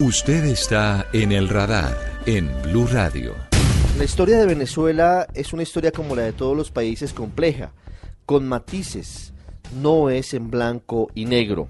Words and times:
Usted 0.00 0.46
está 0.46 1.08
en 1.12 1.30
el 1.30 1.50
radar 1.50 1.94
en 2.24 2.50
Blue 2.62 2.86
Radio. 2.86 3.34
La 3.98 4.04
historia 4.04 4.38
de 4.38 4.46
Venezuela 4.46 5.26
es 5.34 5.52
una 5.52 5.62
historia 5.62 5.92
como 5.92 6.16
la 6.16 6.22
de 6.22 6.32
todos 6.32 6.56
los 6.56 6.70
países 6.70 7.12
compleja, 7.12 7.72
con 8.24 8.48
matices, 8.48 9.34
no 9.78 10.08
es 10.08 10.32
en 10.32 10.50
blanco 10.50 11.10
y 11.14 11.26
negro. 11.26 11.68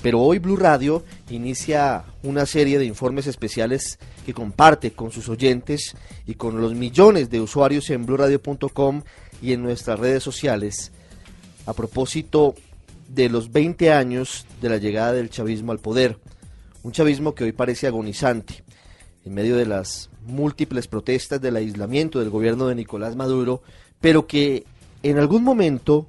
Pero 0.00 0.22
hoy 0.22 0.38
Blue 0.38 0.56
Radio 0.56 1.04
inicia 1.28 2.04
una 2.22 2.46
serie 2.46 2.78
de 2.78 2.86
informes 2.86 3.26
especiales 3.26 3.98
que 4.24 4.32
comparte 4.32 4.92
con 4.92 5.12
sus 5.12 5.28
oyentes 5.28 5.94
y 6.24 6.36
con 6.36 6.62
los 6.62 6.74
millones 6.74 7.28
de 7.28 7.42
usuarios 7.42 7.90
en 7.90 8.06
bluradio.com 8.06 9.02
y 9.42 9.52
en 9.52 9.62
nuestras 9.62 10.00
redes 10.00 10.22
sociales 10.22 10.92
a 11.66 11.74
propósito 11.74 12.54
de 13.06 13.28
los 13.28 13.52
20 13.52 13.92
años 13.92 14.46
de 14.62 14.70
la 14.70 14.78
llegada 14.78 15.12
del 15.12 15.28
chavismo 15.28 15.72
al 15.72 15.78
poder 15.78 16.18
un 16.86 16.92
chavismo 16.92 17.34
que 17.34 17.42
hoy 17.42 17.50
parece 17.50 17.88
agonizante. 17.88 18.62
En 19.24 19.34
medio 19.34 19.56
de 19.56 19.66
las 19.66 20.08
múltiples 20.24 20.86
protestas 20.86 21.40
del 21.40 21.56
aislamiento 21.56 22.20
del 22.20 22.30
gobierno 22.30 22.68
de 22.68 22.76
Nicolás 22.76 23.16
Maduro, 23.16 23.60
pero 24.00 24.28
que 24.28 24.64
en 25.02 25.18
algún 25.18 25.42
momento 25.42 26.06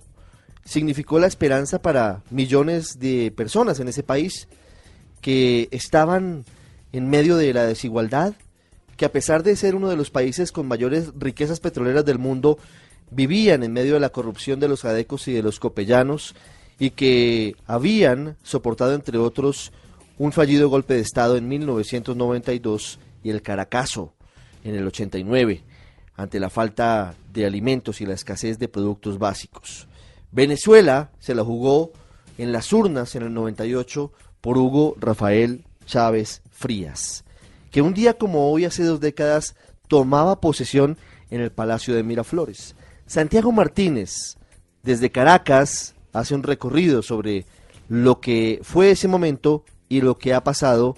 significó 0.65 1.17
la 1.17 1.25
esperanza 1.25 1.81
para 1.81 2.21
millones 2.29 2.99
de 2.99 3.33
personas 3.35 3.79
en 3.79 3.87
ese 3.87 4.03
país 4.03 4.47
que 5.19 5.67
estaban 5.71 6.45
en 6.93 7.09
medio 7.09 7.37
de 7.37 7.55
la 7.55 7.65
desigualdad, 7.65 8.35
que 8.97 9.05
a 9.05 9.11
pesar 9.11 9.41
de 9.41 9.55
ser 9.55 9.73
uno 9.73 9.89
de 9.89 9.97
los 9.97 10.11
países 10.11 10.51
con 10.51 10.67
mayores 10.67 11.11
riquezas 11.17 11.59
petroleras 11.59 12.05
del 12.05 12.19
mundo, 12.19 12.59
vivían 13.09 13.63
en 13.63 13.73
medio 13.73 13.95
de 13.95 13.99
la 13.99 14.09
corrupción 14.09 14.59
de 14.59 14.67
los 14.67 14.85
adecos 14.85 15.27
y 15.27 15.33
de 15.33 15.41
los 15.41 15.59
copellanos 15.59 16.35
y 16.77 16.91
que 16.91 17.55
habían 17.65 18.37
soportado, 18.43 18.93
entre 18.93 19.17
otros, 19.17 19.71
un 20.17 20.31
fallido 20.31 20.69
golpe 20.69 20.95
de 20.95 21.01
Estado 21.01 21.37
en 21.37 21.47
1992 21.47 22.99
y 23.23 23.29
el 23.29 23.41
Caracazo 23.41 24.13
en 24.63 24.75
el 24.75 24.87
89, 24.87 25.63
ante 26.15 26.39
la 26.39 26.49
falta 26.49 27.15
de 27.31 27.45
alimentos 27.45 28.01
y 28.01 28.05
la 28.05 28.15
escasez 28.15 28.57
de 28.57 28.67
productos 28.67 29.19
básicos. 29.19 29.87
Venezuela 30.31 31.11
se 31.19 31.35
la 31.35 31.43
jugó 31.43 31.91
en 32.37 32.51
las 32.51 32.73
urnas 32.73 33.15
en 33.15 33.23
el 33.23 33.33
98 33.33 34.11
por 34.41 34.57
Hugo 34.57 34.95
Rafael 34.99 35.65
Chávez 35.85 36.41
Frías, 36.49 37.23
que 37.71 37.81
un 37.81 37.93
día 37.93 38.17
como 38.17 38.51
hoy, 38.51 38.65
hace 38.65 38.83
dos 38.83 38.99
décadas, 38.99 39.55
tomaba 39.87 40.41
posesión 40.41 40.97
en 41.29 41.41
el 41.41 41.51
Palacio 41.51 41.95
de 41.95 42.03
Miraflores. 42.03 42.75
Santiago 43.05 43.51
Martínez, 43.51 44.37
desde 44.83 45.11
Caracas, 45.11 45.95
hace 46.11 46.35
un 46.35 46.43
recorrido 46.43 47.01
sobre 47.03 47.45
lo 47.87 48.19
que 48.19 48.59
fue 48.63 48.91
ese 48.91 49.07
momento 49.07 49.63
y 49.89 50.01
lo 50.01 50.17
que 50.17 50.33
ha 50.33 50.43
pasado 50.43 50.95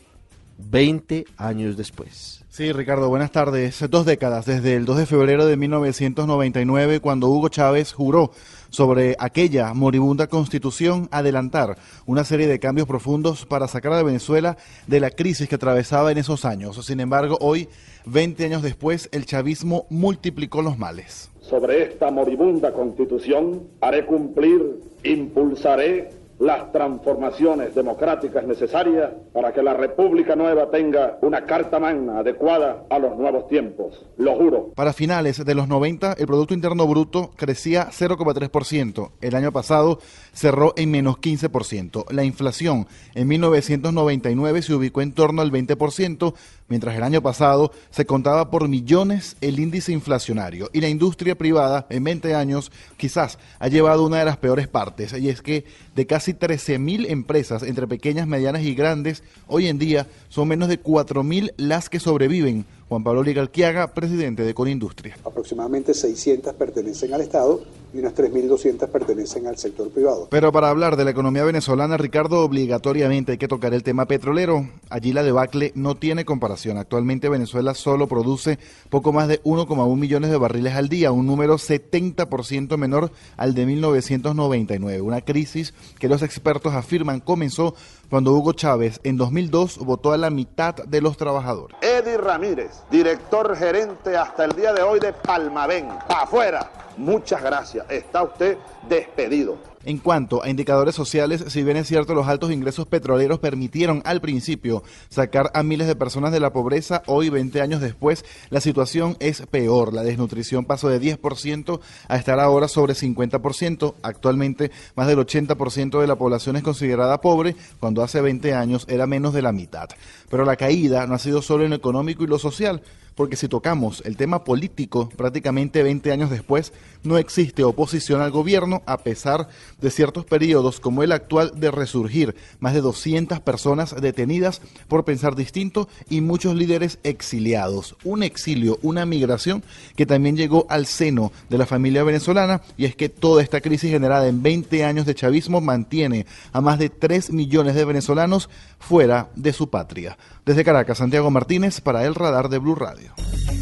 20 0.57 1.25
años 1.37 1.77
después. 1.77 2.39
Sí, 2.49 2.73
Ricardo, 2.73 3.07
buenas 3.07 3.31
tardes. 3.31 3.79
Dos 3.89 4.05
décadas, 4.05 4.45
desde 4.45 4.75
el 4.75 4.83
2 4.83 4.97
de 4.97 5.05
febrero 5.05 5.45
de 5.45 5.55
1999, 5.55 6.99
cuando 6.99 7.29
Hugo 7.29 7.47
Chávez 7.47 7.93
juró 7.93 8.31
sobre 8.69 9.15
aquella 9.19 9.73
moribunda 9.73 10.27
constitución 10.27 11.07
adelantar 11.11 11.77
una 12.05 12.23
serie 12.23 12.47
de 12.47 12.59
cambios 12.59 12.87
profundos 12.87 13.45
para 13.45 13.67
sacar 13.67 13.93
a 13.93 14.03
Venezuela 14.03 14.57
de 14.87 14.99
la 14.99 15.11
crisis 15.11 15.47
que 15.47 15.55
atravesaba 15.55 16.11
en 16.11 16.17
esos 16.17 16.43
años. 16.43 16.85
Sin 16.85 16.99
embargo, 16.99 17.37
hoy, 17.39 17.69
20 18.05 18.43
años 18.43 18.61
después, 18.61 19.07
el 19.13 19.25
chavismo 19.25 19.85
multiplicó 19.89 20.61
los 20.61 20.77
males. 20.77 21.31
Sobre 21.41 21.83
esta 21.83 22.11
moribunda 22.11 22.73
constitución 22.73 23.63
haré 23.79 24.05
cumplir, 24.05 24.81
impulsaré 25.03 26.18
las 26.39 26.71
transformaciones 26.71 27.75
democráticas 27.75 28.45
necesarias 28.45 29.11
para 29.33 29.53
que 29.53 29.61
la 29.61 29.73
República 29.73 30.35
Nueva 30.35 30.71
tenga 30.71 31.17
una 31.21 31.45
carta 31.45 31.79
magna 31.79 32.19
adecuada 32.19 32.85
a 32.89 32.97
los 32.97 33.17
nuevos 33.17 33.47
tiempos. 33.49 34.05
Lo 34.17 34.35
juro. 34.35 34.71
Para 34.75 34.93
finales 34.93 35.43
de 35.43 35.55
los 35.55 35.67
90, 35.67 36.13
el 36.13 36.27
Producto 36.27 36.53
Interno 36.53 36.87
Bruto 36.87 37.31
crecía 37.35 37.89
0,3%. 37.89 39.11
El 39.19 39.36
año 39.36 39.52
pasado 39.52 39.99
cerró 40.31 40.73
en 40.77 40.91
menos 40.91 41.17
15%. 41.17 42.09
La 42.11 42.23
inflación 42.23 42.87
en 43.15 43.27
1999 43.27 44.61
se 44.61 44.73
ubicó 44.73 45.02
en 45.02 45.14
torno 45.14 45.41
al 45.41 45.52
20%, 45.52 46.33
mientras 46.69 46.95
el 46.95 47.03
año 47.03 47.21
pasado 47.21 47.71
se 47.89 48.05
contaba 48.05 48.49
por 48.49 48.67
millones 48.67 49.35
el 49.41 49.59
índice 49.59 49.91
inflacionario. 49.91 50.69
Y 50.71 50.81
la 50.81 50.87
industria 50.87 51.37
privada 51.37 51.85
en 51.89 52.03
20 52.03 52.35
años 52.35 52.71
quizás 52.97 53.37
ha 53.59 53.67
llevado 53.67 54.05
una 54.05 54.19
de 54.19 54.25
las 54.25 54.37
peores 54.37 54.67
partes, 54.67 55.13
y 55.13 55.29
es 55.29 55.41
que 55.41 55.65
de 55.95 56.05
casi 56.05 56.33
13.000 56.33 57.09
empresas 57.09 57.63
entre 57.63 57.87
pequeñas, 57.87 58.27
medianas 58.27 58.61
y 58.61 58.75
grandes, 58.75 59.23
hoy 59.47 59.67
en 59.67 59.79
día 59.79 60.08
son 60.29 60.47
menos 60.47 60.69
de 60.69 60.81
4.000 60.81 61.53
las 61.58 61.89
que 61.89 61.99
sobreviven 61.99 62.65
Juan 62.89 63.04
Pablo 63.04 63.22
Ligalquiaga, 63.22 63.94
presidente 63.94 64.42
de 64.42 64.55
Conindustria. 64.55 65.16
Aproximadamente 65.23 65.94
600 65.94 66.55
pertenecen 66.55 67.14
al 67.14 67.22
Estado 67.22 67.61
y 67.94 68.00
unas 68.00 68.16
3.200 68.16 68.88
pertenecen 68.88 69.45
al 69.45 69.58
sector 69.58 69.89
privado. 69.92 70.27
Pero 70.32 70.52
para 70.52 70.70
hablar 70.70 70.95
de 70.95 71.05
la 71.05 71.11
economía 71.11 71.44
venezolana, 71.44 71.98
Ricardo, 71.98 72.44
obligatoriamente 72.44 73.33
hay 73.33 73.38
que 73.38 73.48
tocar 73.48 73.76
el 73.76 73.83
tema 73.83 74.05
petrolero. 74.05 74.67
Allí 74.89 75.14
la 75.14 75.22
debacle 75.22 75.72
no 75.76 75.98
tiene 75.98 76.26
comparación. 76.26 76.77
Actualmente 76.77 77.30
Venezuela 77.30 77.76
solo 77.76 78.08
produce 78.08 78.58
poco 78.89 79.14
más 79.14 79.27
de 79.27 79.39
1,1 79.44 79.95
millones 79.95 80.32
de 80.32 80.38
barriles 80.38 80.73
al 80.73 80.89
día, 80.89 81.11
un 81.11 81.27
número 81.27 81.60
70% 81.60 82.76
menor 82.77 83.11
al 83.38 83.54
de 83.54 83.67
1999. 83.67 85.02
Una 85.02 85.21
crisis 85.21 85.76
que 86.00 86.10
los 86.10 86.23
expertos 86.23 86.73
afirman 86.73 87.20
comenzó 87.20 87.76
cuando 88.09 88.33
Hugo 88.33 88.53
Chávez 88.53 88.99
en 89.03 89.17
2002 89.17 89.77
votó 89.80 90.11
a 90.11 90.17
la 90.17 90.30
mitad 90.30 90.75
de 90.75 91.02
los 91.02 91.15
trabajadores. 91.15 91.77
Eddie 91.81 92.17
Ramírez, 92.17 92.81
director 92.89 93.55
gerente 93.55 94.17
hasta 94.17 94.45
el 94.45 94.53
día 94.53 94.73
de 94.73 94.81
hoy 94.81 94.99
de 94.99 95.14
Palmavén, 95.14 95.89
afuera. 96.09 96.71
Muchas 96.97 97.42
gracias, 97.42 97.86
está 97.89 98.23
usted 98.23 98.58
despedido. 98.87 99.58
En 99.85 99.97
cuanto 99.97 100.43
a 100.43 100.49
indicadores 100.49 100.93
sociales, 100.93 101.45
si 101.47 101.63
bien 101.63 101.77
es 101.77 101.87
cierto 101.87 102.13
los 102.13 102.27
altos 102.27 102.51
ingresos 102.51 102.85
petroleros 102.85 103.39
permitieron 103.39 104.01
al 104.03 104.19
principio 104.19 104.83
sacar 105.07 105.51
a 105.53 105.63
miles 105.63 105.87
de 105.87 105.95
personas 105.95 106.33
de 106.33 106.41
la 106.41 106.51
pobreza, 106.51 107.01
hoy 107.05 107.29
20 107.29 107.61
años 107.61 107.79
después 107.79 108.25
la 108.49 108.59
situación 108.59 109.15
es 109.21 109.43
peor. 109.47 109.93
La 109.93 110.03
desnutrición 110.03 110.65
pasó 110.65 110.89
de 110.89 110.99
10% 110.99 111.79
a 112.09 112.17
estar 112.17 112.41
ahora 112.41 112.67
sobre 112.67 112.93
50%. 112.93 113.93
Actualmente 114.03 114.69
más 114.95 115.07
del 115.07 115.19
80% 115.19 116.01
de 116.01 116.07
la 116.07 116.17
población 116.17 116.57
es 116.57 116.63
considerada 116.63 117.21
pobre, 117.21 117.55
cuando 117.79 118.03
hace 118.03 118.19
20 118.19 118.53
años 118.53 118.85
era 118.89 119.07
menos 119.07 119.33
de 119.33 119.41
la 119.41 119.53
mitad. 119.53 119.87
Pero 120.29 120.43
la 120.43 120.57
caída 120.57 121.07
no 121.07 121.15
ha 121.15 121.19
sido 121.19 121.41
solo 121.41 121.63
en 121.63 121.69
lo 121.69 121.77
económico 121.77 122.25
y 122.25 122.27
lo 122.27 122.37
social 122.37 122.81
porque 123.19 123.35
si 123.35 123.49
tocamos 123.49 124.02
el 124.05 124.15
tema 124.15 124.45
político, 124.45 125.09
prácticamente 125.09 125.83
20 125.83 126.13
años 126.13 126.30
después, 126.30 126.71
no 127.03 127.17
existe 127.17 127.65
oposición 127.65 128.21
al 128.21 128.31
gobierno 128.31 128.81
a 128.85 129.00
pesar 129.00 129.50
de 129.81 129.91
ciertos 129.91 130.24
periodos 130.24 130.80
como 130.80 131.03
el 131.03 131.12
actual 131.12 131.51
de 131.59 131.69
resurgir, 131.69 132.33
más 132.62 132.74
de 132.74 132.79
200 132.79 133.41
personas 133.41 133.94
detenidas 134.00 134.62
por 134.88 135.03
pensar 135.03 135.35
distinto 135.35 135.89
y 136.09 136.21
muchos 136.21 136.56
líderes 136.56 136.97
exiliados. 137.03 137.97
Un 138.06 138.24
exilio, 138.24 138.79
una 138.83 139.06
migración 139.06 139.65
que 139.97 140.06
también 140.06 140.38
llegó 140.38 140.65
al 140.69 140.85
seno 140.85 141.33
de 141.50 141.57
la 141.57 141.65
familia 141.65 142.06
venezolana 142.06 142.62
y 142.77 142.85
es 142.85 142.95
que 142.95 143.09
toda 143.09 143.44
esta 143.44 143.59
crisis 143.59 143.91
generada 143.91 144.29
en 144.29 144.41
20 144.41 144.85
años 144.85 145.06
de 145.06 145.15
chavismo 145.15 145.59
mantiene 145.59 146.25
a 146.53 146.62
más 146.62 146.79
de 146.79 146.88
3 146.88 147.31
millones 147.31 147.75
de 147.75 147.83
venezolanos 147.83 148.50
fuera 148.79 149.27
de 149.35 149.51
su 149.51 149.69
patria. 149.69 150.18
Desde 150.50 150.63
Caracas, 150.63 150.98
Santiago 150.98 151.30
Martínez 151.30 151.80
para 151.80 152.04
el 152.06 152.15
radar 152.15 152.50
de 152.50 152.57
Blue 152.57 152.74
Radio. 152.74 153.13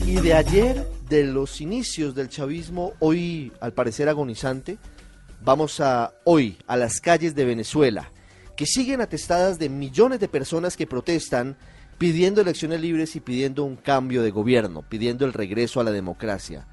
Y 0.06 0.22
de 0.22 0.34
ayer, 0.34 0.88
de 1.10 1.26
los 1.26 1.60
inicios 1.60 2.16
del 2.16 2.30
chavismo, 2.30 2.94
hoy 3.00 3.52
al 3.60 3.74
parecer 3.74 4.08
agonizante, 4.08 4.78
vamos 5.44 5.82
a 5.82 6.14
hoy 6.24 6.58
a 6.66 6.78
las 6.78 7.02
calles 7.02 7.36
de 7.36 7.44
Venezuela, 7.44 8.10
que 8.56 8.66
siguen 8.66 9.02
atestadas 9.02 9.60
de 9.60 9.68
millones 9.68 10.22
de 10.22 10.30
personas 10.30 10.78
que 10.78 10.88
protestan 10.88 11.58
pidiendo 11.98 12.40
elecciones 12.40 12.80
libres 12.80 13.18
y 13.18 13.20
pidiendo 13.20 13.66
un 13.66 13.76
cambio 13.76 14.24
de 14.24 14.32
gobierno, 14.32 14.82
pidiendo 14.82 15.26
el 15.26 15.34
regreso 15.34 15.82
a 15.82 15.84
la 15.84 15.92
democracia. 15.92 16.68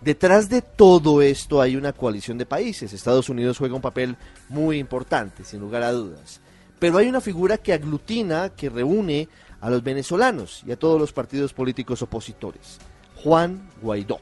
Detrás 0.00 0.48
de 0.48 0.62
todo 0.62 1.20
esto 1.20 1.60
hay 1.60 1.76
una 1.76 1.92
coalición 1.92 2.38
de 2.38 2.46
países. 2.46 2.94
Estados 2.94 3.28
Unidos 3.28 3.58
juega 3.58 3.74
un 3.74 3.82
papel 3.82 4.16
muy 4.48 4.78
importante, 4.78 5.44
sin 5.44 5.60
lugar 5.60 5.82
a 5.82 5.92
dudas. 5.92 6.40
Pero 6.78 6.98
hay 6.98 7.08
una 7.08 7.20
figura 7.20 7.58
que 7.58 7.72
aglutina, 7.72 8.50
que 8.50 8.68
reúne 8.68 9.28
a 9.60 9.70
los 9.70 9.82
venezolanos 9.82 10.62
y 10.66 10.72
a 10.72 10.78
todos 10.78 11.00
los 11.00 11.12
partidos 11.12 11.52
políticos 11.52 12.02
opositores, 12.02 12.78
Juan 13.22 13.68
Guaidó, 13.80 14.20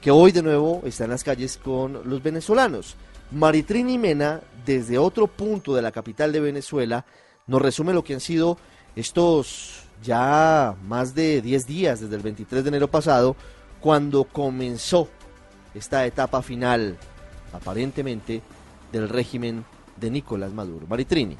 que 0.00 0.10
hoy 0.10 0.32
de 0.32 0.42
nuevo 0.42 0.82
está 0.84 1.04
en 1.04 1.10
las 1.10 1.24
calles 1.24 1.58
con 1.58 2.08
los 2.08 2.22
venezolanos. 2.22 2.96
Maritrini 3.30 3.98
Mena, 3.98 4.40
desde 4.64 4.96
otro 4.96 5.26
punto 5.26 5.74
de 5.74 5.82
la 5.82 5.92
capital 5.92 6.32
de 6.32 6.40
Venezuela, 6.40 7.04
nos 7.46 7.60
resume 7.60 7.92
lo 7.92 8.02
que 8.02 8.14
han 8.14 8.20
sido 8.20 8.58
estos 8.96 9.82
ya 10.02 10.74
más 10.86 11.14
de 11.14 11.42
10 11.42 11.66
días 11.66 12.00
desde 12.00 12.16
el 12.16 12.22
23 12.22 12.64
de 12.64 12.68
enero 12.68 12.88
pasado, 12.88 13.36
cuando 13.80 14.24
comenzó 14.24 15.08
esta 15.74 16.06
etapa 16.06 16.42
final, 16.42 16.96
aparentemente, 17.52 18.42
del 18.92 19.08
régimen 19.08 19.64
de 19.96 20.10
Nicolás 20.10 20.52
Maduro. 20.52 20.86
Maritrini. 20.88 21.36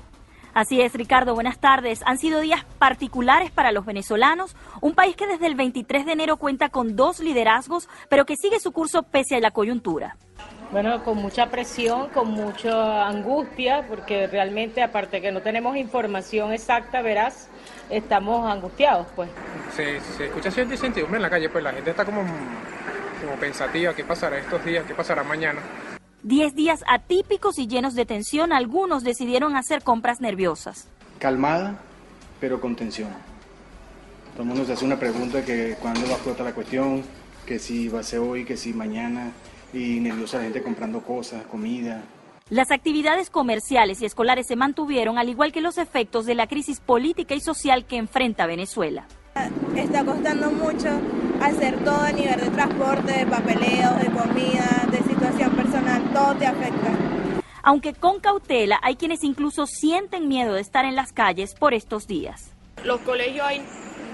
Así 0.59 0.81
es, 0.81 0.93
Ricardo, 0.95 1.35
buenas 1.35 1.61
tardes. 1.61 2.01
Han 2.05 2.19
sido 2.19 2.41
días 2.41 2.65
particulares 2.81 3.53
para 3.53 3.71
los 3.71 3.87
venezolanos, 3.87 4.57
un 4.81 4.93
país 4.93 5.15
que 5.15 5.29
desde 5.29 5.47
el 5.47 5.55
23 5.55 6.05
de 6.05 6.11
enero 6.11 6.37
cuenta 6.37 6.69
con 6.69 6.97
dos 6.97 7.21
liderazgos, 7.21 7.89
pero 8.09 8.27
que 8.27 8.35
sigue 8.35 8.59
su 8.59 8.73
curso 8.73 9.05
pese 9.05 9.37
a 9.37 9.39
la 9.39 9.53
coyuntura. 9.53 10.17
Bueno, 10.73 11.05
con 11.05 11.19
mucha 11.19 11.47
presión, 11.47 12.09
con 12.09 12.33
mucha 12.33 13.07
angustia, 13.07 13.87
porque 13.89 14.27
realmente, 14.27 14.83
aparte 14.83 15.21
que 15.21 15.31
no 15.31 15.43
tenemos 15.43 15.77
información 15.77 16.53
exacta, 16.53 17.03
verás, 17.03 17.49
estamos 17.89 18.45
angustiados, 18.51 19.07
pues. 19.15 19.31
Se, 19.77 20.01
se 20.01 20.27
escucha 20.27 20.51
cierta 20.51 20.75
incertidumbre 20.75 21.19
en 21.19 21.23
la 21.23 21.31
calle, 21.31 21.49
pues 21.51 21.63
la 21.63 21.73
gente 21.73 21.91
está 21.91 22.05
como, 22.05 22.23
como 22.23 23.37
pensativa, 23.39 23.95
¿qué 23.95 24.03
pasará 24.03 24.39
estos 24.39 24.65
días? 24.65 24.85
¿Qué 24.89 24.95
pasará 24.97 25.23
mañana? 25.23 25.61
Diez 26.29 26.55
días 26.55 26.85
atípicos 26.87 27.59
y 27.59 27.67
llenos 27.67 27.95
de 27.95 28.05
tensión, 28.05 28.53
algunos 28.53 29.03
decidieron 29.03 29.57
hacer 29.57 29.83
compras 29.83 30.21
nerviosas. 30.21 30.87
Calmada, 31.19 31.79
pero 32.39 32.61
con 32.61 32.77
tensión. 32.77 33.09
Todo 34.35 34.43
el 34.43 34.49
mundo 34.51 34.67
se 34.67 34.75
hace 34.75 34.85
una 34.85 34.99
pregunta 34.99 35.43
que 35.43 35.79
cuándo 35.81 36.03
va 36.03 36.09
a 36.09 36.13
explotar 36.17 36.45
la 36.45 36.53
cuestión, 36.53 37.03
que 37.47 37.59
si 37.59 37.89
va 37.89 38.01
a 38.01 38.03
ser 38.03 38.19
hoy, 38.19 38.45
que 38.45 38.59
si 38.59 38.75
mañana, 38.75 39.33
y 39.73 40.01
nerviosa 40.01 40.37
la 40.37 40.45
gente 40.45 40.63
comprando 40.63 41.01
cosas, 41.01 41.47
comida. 41.47 42.03
Las 42.51 42.73
actividades 42.73 43.31
comerciales 43.31 44.03
y 44.03 44.05
escolares 44.05 44.47
se 44.47 44.55
mantuvieron, 44.55 45.17
al 45.17 45.31
igual 45.31 45.51
que 45.51 45.63
los 45.63 45.79
efectos 45.79 46.27
de 46.27 46.35
la 46.35 46.47
crisis 46.47 46.81
política 46.81 47.35
y 47.37 47.41
social 47.41 47.87
que 47.87 47.97
enfrenta 47.97 48.45
Venezuela. 48.45 49.07
Está 49.75 50.05
costando 50.05 50.51
mucho 50.51 50.89
hacer 51.41 51.83
todo 51.85 52.03
a 52.03 52.13
nivel 52.13 52.39
de 52.39 52.51
transporte, 52.51 53.13
de 53.13 53.27
papeleo, 53.27 53.95
de 53.95 54.11
comida, 54.11 54.88
todo 56.19 56.35
te 56.35 56.47
afecta. 56.47 56.91
Aunque 57.63 57.95
con 57.95 58.21
cautela, 58.21 58.79
hay 58.83 58.97
quienes 58.97 59.23
incluso 59.25 59.67
sienten 59.67 60.29
miedo 60.29 60.55
de 60.55 60.61
estar 60.61 60.85
en 60.85 60.97
las 60.97 61.13
calles 61.13 61.55
por 61.55 61.75
estos 61.75 62.07
días. 62.07 62.51
Los 62.85 63.01
colegios 63.01 63.47
hay 63.47 63.63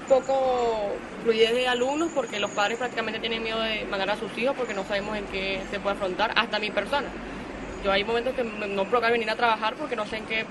poco 0.07 0.91
fluidez 1.23 1.53
de 1.53 1.67
alumnos 1.67 2.09
porque 2.13 2.39
los 2.39 2.51
padres 2.51 2.77
prácticamente 2.77 3.19
tienen 3.19 3.41
miedo 3.41 3.59
de 3.61 3.85
mandar 3.85 4.11
a 4.11 4.17
sus 4.17 4.35
hijos 4.37 4.55
porque 4.55 4.73
no 4.73 4.83
sabemos 4.83 5.17
en 5.17 5.25
qué 5.25 5.61
se 5.71 5.79
puede 5.79 5.95
afrontar, 5.95 6.31
hasta 6.35 6.59
mi 6.59 6.69
persona. 6.69 7.07
Yo 7.83 7.91
hay 7.91 8.03
momentos 8.03 8.33
que 8.33 8.43
no 8.43 8.83
provoca 8.85 9.09
venir 9.09 9.29
a 9.29 9.35
trabajar 9.35 9.75
porque 9.75 9.95
no 9.95 10.05
sé 10.05 10.17
en 10.17 10.25
qué 10.25 10.45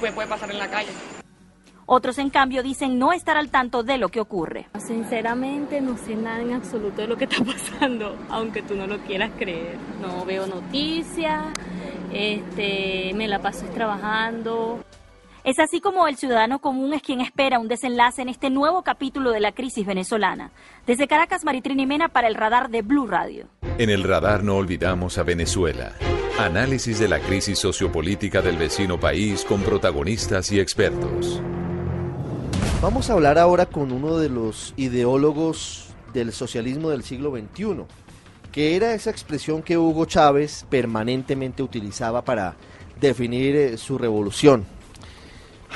puede 0.00 0.28
pasar 0.28 0.50
en 0.50 0.58
la 0.58 0.68
calle. 0.68 0.90
Otros, 1.92 2.18
en 2.18 2.30
cambio, 2.30 2.62
dicen 2.62 3.00
no 3.00 3.12
estar 3.12 3.36
al 3.36 3.48
tanto 3.48 3.82
de 3.82 3.98
lo 3.98 4.10
que 4.10 4.20
ocurre. 4.20 4.68
Sinceramente, 4.78 5.80
no 5.80 5.98
sé 5.98 6.14
nada 6.14 6.40
en 6.40 6.52
absoluto 6.52 7.02
de 7.02 7.08
lo 7.08 7.16
que 7.16 7.24
está 7.24 7.42
pasando, 7.44 8.16
aunque 8.28 8.62
tú 8.62 8.76
no 8.76 8.86
lo 8.86 8.98
quieras 8.98 9.32
creer. 9.36 9.76
No 10.00 10.24
veo 10.24 10.46
noticias, 10.46 11.46
este, 12.12 13.10
me 13.16 13.26
la 13.26 13.40
paso 13.40 13.66
trabajando. 13.74 14.84
Es 15.42 15.58
así 15.58 15.80
como 15.80 16.06
el 16.06 16.14
ciudadano 16.14 16.60
común 16.60 16.94
es 16.94 17.02
quien 17.02 17.20
espera 17.20 17.58
un 17.58 17.66
desenlace 17.66 18.22
en 18.22 18.28
este 18.28 18.50
nuevo 18.50 18.82
capítulo 18.82 19.32
de 19.32 19.40
la 19.40 19.50
crisis 19.50 19.84
venezolana. 19.84 20.52
Desde 20.86 21.08
Caracas, 21.08 21.44
Maritrini 21.44 21.86
Mena 21.86 22.08
para 22.08 22.28
el 22.28 22.36
radar 22.36 22.70
de 22.70 22.82
Blue 22.82 23.08
Radio. 23.08 23.46
En 23.78 23.90
el 23.90 24.04
radar 24.04 24.44
no 24.44 24.54
olvidamos 24.54 25.18
a 25.18 25.24
Venezuela. 25.24 25.96
Análisis 26.38 27.00
de 27.00 27.08
la 27.08 27.18
crisis 27.18 27.58
sociopolítica 27.58 28.42
del 28.42 28.58
vecino 28.58 29.00
país 29.00 29.44
con 29.44 29.62
protagonistas 29.62 30.52
y 30.52 30.60
expertos. 30.60 31.42
Vamos 32.82 33.10
a 33.10 33.12
hablar 33.12 33.38
ahora 33.38 33.66
con 33.66 33.92
uno 33.92 34.16
de 34.16 34.30
los 34.30 34.72
ideólogos 34.78 35.88
del 36.14 36.32
socialismo 36.32 36.88
del 36.88 37.02
siglo 37.02 37.30
XXI, 37.30 37.84
que 38.50 38.74
era 38.74 38.94
esa 38.94 39.10
expresión 39.10 39.62
que 39.62 39.76
Hugo 39.76 40.06
Chávez 40.06 40.64
permanentemente 40.70 41.62
utilizaba 41.62 42.24
para 42.24 42.56
definir 42.98 43.54
eh, 43.54 43.76
su 43.76 43.98
revolución. 43.98 44.64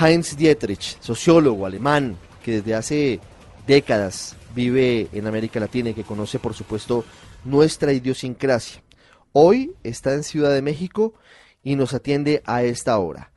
Heinz 0.00 0.34
Dietrich, 0.34 0.98
sociólogo 1.00 1.66
alemán, 1.66 2.16
que 2.42 2.52
desde 2.52 2.74
hace 2.74 3.20
décadas 3.66 4.34
vive 4.54 5.08
en 5.12 5.26
América 5.26 5.60
Latina 5.60 5.90
y 5.90 5.94
que 5.94 6.04
conoce, 6.04 6.38
por 6.38 6.54
supuesto, 6.54 7.04
nuestra 7.44 7.92
idiosincrasia. 7.92 8.82
Hoy 9.32 9.74
está 9.82 10.14
en 10.14 10.22
Ciudad 10.22 10.54
de 10.54 10.62
México 10.62 11.12
y 11.62 11.76
nos 11.76 11.92
atiende 11.92 12.42
a 12.46 12.62
esta 12.62 12.96
hora. 12.96 13.33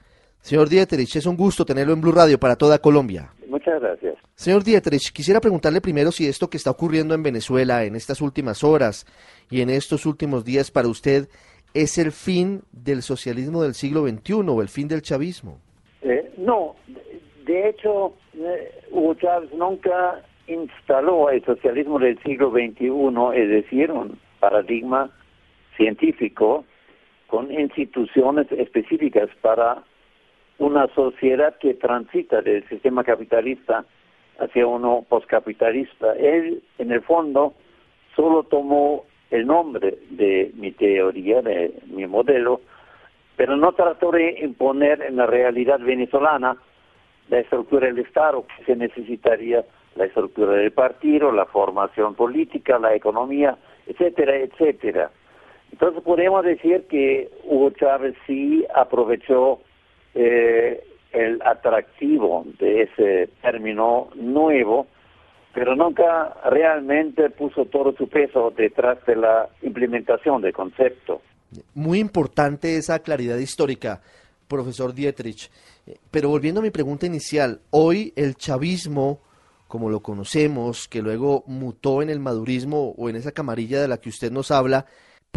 Señor 0.47 0.69
Dietrich, 0.69 1.13
es 1.17 1.25
un 1.25 1.35
gusto 1.35 1.65
tenerlo 1.65 1.91
en 1.91 1.99
Blue 1.99 2.13
Radio 2.13 2.39
para 2.39 2.55
toda 2.55 2.79
Colombia. 2.79 3.33
Muchas 3.49 3.81
gracias. 3.81 4.15
Señor 4.33 4.63
Dietrich, 4.63 5.11
quisiera 5.11 5.41
preguntarle 5.41 5.81
primero 5.81 6.09
si 6.09 6.25
esto 6.25 6.49
que 6.49 6.55
está 6.55 6.71
ocurriendo 6.71 7.13
en 7.13 7.21
Venezuela 7.21 7.83
en 7.83 7.97
estas 7.97 8.21
últimas 8.21 8.63
horas 8.63 9.05
y 9.51 9.59
en 9.59 9.69
estos 9.69 10.05
últimos 10.05 10.45
días 10.45 10.71
para 10.71 10.88
usted 10.88 11.27
es 11.73 11.97
el 11.97 12.13
fin 12.13 12.61
del 12.71 13.01
socialismo 13.01 13.61
del 13.61 13.73
siglo 13.73 14.07
XXI 14.07 14.35
o 14.47 14.61
el 14.61 14.69
fin 14.69 14.88
del 14.88 15.01
chavismo. 15.01 15.57
Eh, 16.01 16.31
no, 16.38 16.77
de 17.45 17.67
hecho, 17.67 18.13
eh, 18.35 18.71
Hugo 18.89 19.15
Chávez 19.15 19.51
nunca 19.53 20.23
instaló 20.47 21.29
el 21.29 21.43
socialismo 21.43 22.00
del 22.00 22.17
siglo 22.23 22.51
XXI, 22.51 22.88
es 23.35 23.50
decir, 23.50 23.91
un 23.91 24.17
paradigma 24.39 25.11
científico 25.75 26.63
con 27.27 27.51
instituciones 27.51 28.50
específicas 28.53 29.27
para 29.41 29.83
una 30.59 30.88
sociedad 30.95 31.57
que 31.57 31.75
transita 31.75 32.42
del 32.42 32.68
sistema 32.68 33.04
capitalista 33.04 33.86
hacia 34.39 34.68
uno 34.68 35.06
postcapitalista. 35.07 36.13
Él, 36.13 36.63
en 36.77 36.92
el 36.92 37.01
fondo, 37.01 37.54
solo 38.15 38.44
tomó 38.44 39.06
el 39.30 39.45
nombre 39.45 39.98
de 40.12 40.51
mi 40.56 40.71
teoría, 40.71 41.42
de 41.42 41.74
mi 41.88 42.07
modelo, 42.07 42.62
pero 43.36 43.56
no 43.56 43.74
trató 43.74 44.12
de 44.12 44.39
imponer 44.42 45.01
en 45.01 45.18
la 45.18 45.27
realidad 45.27 45.80
venezolana 45.80 46.57
la 47.30 47.39
estructura 47.39 47.88
del 47.88 48.00
Estado 48.00 48.45
que 48.48 48.63
se 48.65 48.75
necesitaría, 48.75 49.63
la 49.95 50.06
estructura 50.06 50.53
del 50.53 50.71
partido, 50.71 51.31
la 51.31 51.45
formación 51.45 52.15
política, 52.15 52.80
la 52.80 52.95
economía, 52.95 53.57
etcétera, 53.86 54.38
etcétera. 54.38 55.12
Entonces 55.71 56.01
podemos 56.03 56.44
decir 56.45 56.86
que 56.88 57.30
Hugo 57.44 57.71
Chávez 57.71 58.15
sí 58.25 58.65
aprovechó 58.74 59.60
eh, 60.19 60.83
el 61.11 61.41
atractivo 61.43 62.43
de 62.59 62.83
ese 62.83 63.29
término 63.41 64.09
nuevo, 64.15 64.87
pero 65.53 65.75
nunca 65.75 66.35
realmente 66.49 67.29
puso 67.29 67.65
todo 67.65 67.93
su 67.95 68.09
peso 68.09 68.51
detrás 68.55 68.97
de 69.05 69.15
la 69.15 69.47
implementación 69.61 70.41
del 70.41 70.53
concepto. 70.53 71.21
Muy 71.75 71.99
importante 71.99 72.77
esa 72.77 72.99
claridad 72.99 73.37
histórica, 73.37 74.01
profesor 74.47 74.93
Dietrich. 74.93 75.49
Pero 76.11 76.29
volviendo 76.29 76.59
a 76.59 76.63
mi 76.63 76.71
pregunta 76.71 77.05
inicial, 77.05 77.61
hoy 77.69 78.11
el 78.15 78.35
chavismo, 78.35 79.21
como 79.67 79.89
lo 79.89 80.01
conocemos, 80.01 80.88
que 80.88 81.01
luego 81.01 81.43
mutó 81.45 82.01
en 82.01 82.09
el 82.09 82.19
madurismo 82.19 82.95
o 82.97 83.09
en 83.09 83.15
esa 83.17 83.31
camarilla 83.31 83.81
de 83.81 83.88
la 83.88 83.97
que 83.97 84.09
usted 84.09 84.31
nos 84.31 84.51
habla, 84.51 84.88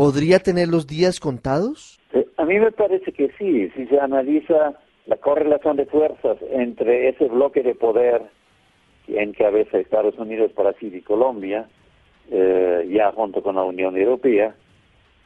¿podría 0.01 0.39
tener 0.39 0.69
los 0.69 0.87
días 0.87 1.21
contados? 1.21 2.01
Eh, 2.15 2.27
a 2.39 2.47
mí 2.47 2.59
me 2.59 2.73
parece 2.73 3.13
que 3.13 3.29
sí, 3.37 3.69
si 3.77 3.85
se 3.87 4.01
analiza 4.01 4.73
la 5.05 5.17
correlación 5.17 5.77
de 5.77 5.85
fuerzas 5.85 6.39
entre 6.53 7.11
ese 7.11 7.27
bloque 7.27 7.63
de 7.63 7.75
poder 7.75 8.23
que 9.05 9.23
encabeza 9.23 9.77
Estados 9.77 10.17
Unidos, 10.17 10.55
Brasil 10.55 10.95
y 10.95 11.03
Colombia, 11.03 11.69
eh, 12.31 12.89
ya 12.91 13.13
junto 13.13 13.43
con 13.43 13.57
la 13.57 13.63
Unión 13.63 13.95
Europea, 13.95 14.55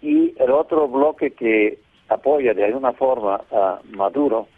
y 0.02 0.34
el 0.42 0.50
otro 0.50 0.88
bloque 0.88 1.30
que 1.30 1.78
apoya 2.08 2.52
de 2.52 2.64
alguna 2.64 2.94
forma 2.94 3.42
a 3.52 3.78
Maduro, 3.92 4.48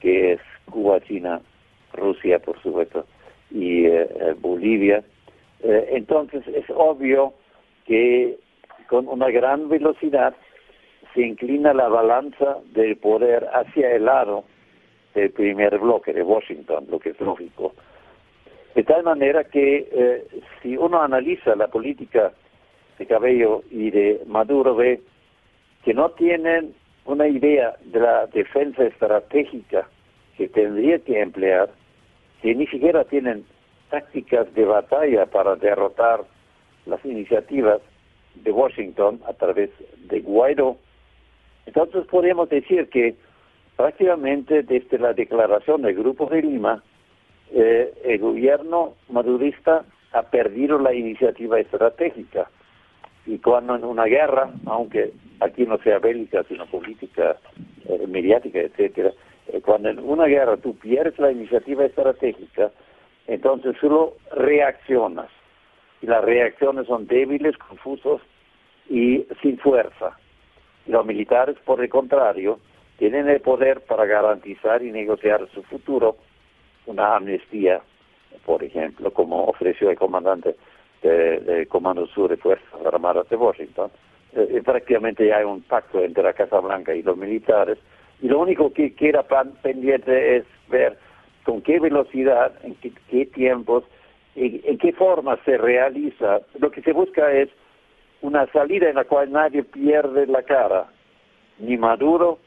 que 0.00 0.32
es 0.34 0.40
Cuba, 0.70 1.00
China, 1.00 1.40
Rusia, 1.94 2.38
por 2.38 2.60
supuesto, 2.60 3.06
y 3.50 3.86
eh, 3.86 4.34
Bolivia. 4.42 5.02
entonces 5.62 6.46
es 6.48 6.66
obvio 6.68 7.32
que 7.86 8.36
con 8.88 9.06
una 9.06 9.30
gran 9.30 9.68
velocidad 9.68 10.34
se 11.14 11.22
inclina 11.22 11.72
la 11.72 11.88
balanza 11.88 12.58
del 12.72 12.96
poder 12.96 13.46
hacia 13.52 13.94
el 13.94 14.06
lado 14.06 14.44
del 15.14 15.30
primer 15.30 15.78
bloque 15.78 16.12
de 16.12 16.22
Washington, 16.22 16.86
lo 16.90 16.98
que 16.98 17.10
es 17.10 17.20
lógico. 17.20 17.74
De 18.74 18.82
tal 18.84 19.02
manera 19.04 19.44
que 19.44 19.88
eh, 19.90 20.26
si 20.62 20.76
uno 20.76 21.02
analiza 21.02 21.54
la 21.54 21.68
política 21.68 22.32
de 22.98 23.06
Cabello 23.06 23.62
y 23.70 23.90
de 23.90 24.22
Maduro, 24.26 24.74
ve 24.74 25.00
que 25.84 25.94
no 25.94 26.10
tienen 26.10 26.74
una 27.04 27.26
idea 27.28 27.74
de 27.84 28.00
la 28.00 28.26
defensa 28.26 28.84
estratégica 28.84 29.88
que 30.36 30.48
tendría 30.48 30.98
que 30.98 31.20
emplear, 31.20 31.70
que 32.42 32.54
ni 32.54 32.66
siquiera 32.66 33.04
tienen 33.04 33.44
tácticas 33.90 34.52
de 34.54 34.64
batalla 34.64 35.26
para 35.26 35.56
derrotar 35.56 36.24
las 36.86 37.04
iniciativas 37.04 37.80
de 38.42 38.50
Washington 38.50 39.20
a 39.26 39.32
través 39.32 39.70
de 40.08 40.20
Guaidó 40.20 40.76
entonces 41.68 42.06
podemos 42.06 42.48
decir 42.48 42.88
que 42.88 43.14
prácticamente 43.76 44.62
desde 44.62 44.98
la 44.98 45.12
declaración 45.12 45.82
del 45.82 45.96
Grupo 45.96 46.24
de 46.24 46.40
Lima, 46.40 46.82
eh, 47.52 47.92
el 48.04 48.18
gobierno 48.20 48.94
madurista 49.10 49.84
ha 50.12 50.22
perdido 50.22 50.78
la 50.78 50.94
iniciativa 50.94 51.60
estratégica. 51.60 52.48
Y 53.26 53.36
cuando 53.38 53.76
en 53.76 53.84
una 53.84 54.04
guerra, 54.04 54.50
aunque 54.64 55.12
aquí 55.40 55.66
no 55.66 55.76
sea 55.82 55.98
bélica, 55.98 56.42
sino 56.44 56.64
política, 56.64 57.36
eh, 57.86 58.06
mediática, 58.06 58.60
etcétera, 58.60 59.12
Eh, 59.50 59.62
Cuando 59.62 59.88
en 59.88 59.98
una 59.98 60.26
guerra 60.26 60.58
tú 60.58 60.74
pierdes 60.76 61.18
la 61.18 61.32
iniciativa 61.32 61.82
estratégica, 61.86 62.70
entonces 63.26 63.76
solo 63.80 64.16
reaccionas. 64.36 65.30
Y 66.02 66.06
las 66.06 66.24
reacciones 66.24 66.86
son 66.86 67.06
débiles, 67.06 67.56
confusos 67.58 68.20
y 68.88 69.26
sin 69.42 69.58
fuerza. 69.58 70.16
Los 70.86 71.04
militares, 71.04 71.56
por 71.64 71.82
el 71.82 71.88
contrario, 71.88 72.58
tienen 72.98 73.28
el 73.28 73.40
poder 73.40 73.80
para 73.82 74.06
garantizar 74.06 74.82
y 74.82 74.90
negociar 74.90 75.46
su 75.52 75.62
futuro, 75.64 76.16
una 76.86 77.16
amnistía, 77.16 77.80
por 78.44 78.62
ejemplo, 78.64 79.12
como 79.12 79.44
ofreció 79.44 79.90
el 79.90 79.96
comandante 79.98 80.56
de- 81.02 81.40
del 81.40 81.68
Comando 81.68 82.06
Sur 82.06 82.30
de 82.30 82.36
Fuerzas 82.36 82.86
Armadas 82.86 83.28
de 83.28 83.36
Washington. 83.36 83.90
Eh, 84.34 84.48
eh, 84.50 84.62
prácticamente 84.64 85.32
hay 85.32 85.44
un 85.44 85.62
pacto 85.62 86.02
entre 86.02 86.22
la 86.22 86.32
Casa 86.32 86.58
Blanca 86.60 86.94
y 86.94 87.02
los 87.02 87.16
militares. 87.16 87.78
Y 88.20 88.28
lo 88.28 88.40
único 88.40 88.72
que 88.72 88.94
queda 88.94 89.24
pendiente 89.62 90.38
es 90.38 90.44
ver 90.68 90.98
con 91.44 91.62
qué 91.62 91.78
velocidad, 91.78 92.52
en 92.64 92.74
qué, 92.76 92.92
qué 93.10 93.26
tiempos, 93.26 93.84
en, 94.38 94.78
qué 94.78 94.92
forma 94.92 95.38
se 95.44 95.56
realiza. 95.56 96.40
Lo 96.58 96.70
que 96.70 96.82
se 96.82 96.92
busca 96.92 97.32
es 97.32 97.48
una 98.22 98.50
salida 98.52 98.88
en 98.88 98.96
la 98.96 99.04
cual 99.04 99.32
nadie 99.32 99.64
pierde 99.64 100.26
la 100.26 100.42
cara, 100.42 100.90
ni 101.58 101.76
Maduro, 101.76 102.38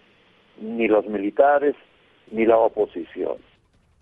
ni 0.60 0.88
los 0.88 1.06
militares, 1.08 1.76
ni 2.32 2.46
la 2.46 2.58
oposición. 2.58 3.38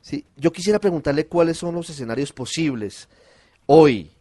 Sí, 0.01 0.23
yo 0.37 0.51
quisiera 0.51 0.79
preguntarle 0.79 1.27
cuáles 1.27 1.57
son 1.57 1.75
los 1.75 1.89
escenarios 1.89 2.31
posibles 2.31 3.09
hoy. 3.65 4.11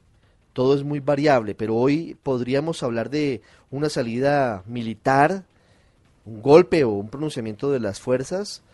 Todo 0.53 0.75
es 0.75 0.83
muy 0.83 0.99
variable, 0.99 1.55
pero 1.55 1.77
hoy 1.77 2.17
podríamos 2.23 2.83
hablar 2.83 3.11
de 3.11 3.43
una 3.71 3.89
salida 3.89 4.65
militar, 4.67 5.45
un 6.25 6.43
golpe 6.43 6.83
o 6.85 6.91
un 6.91 7.11
pronunciamiento 7.11 7.71
de 7.71 7.79
las 7.79 8.01
fuerzas, 8.01 8.65